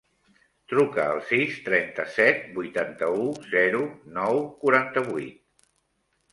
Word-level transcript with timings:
Truca 0.71 1.03
al 1.09 1.21
sis, 1.31 1.59
trenta-set, 1.67 2.41
vuitanta-u, 2.57 3.29
zero, 3.53 3.85
nou, 4.19 4.43
quaranta-vuit. 4.67 5.41